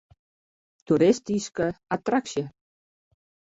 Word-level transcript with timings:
Toeristyske 0.91 1.69
attraksje. 1.99 2.45